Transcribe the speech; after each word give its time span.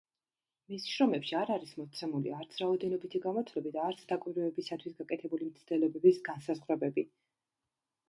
მის 0.71 0.85
შრომებში 0.93 1.35
არ 1.41 1.51
არის 1.55 1.73
მოცემული 1.81 2.33
არც 2.39 2.57
რაოდენობითი 2.63 3.23
გამოთვლები 3.27 3.75
და 3.77 3.87
არც 3.93 4.03
დაკვირვებისათვის 4.15 4.99
გაკეთებული 5.05 5.55
მცდელობების 5.55 6.27
განსაზღვრებები. 6.33 7.09